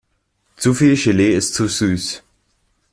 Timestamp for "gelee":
0.97-1.35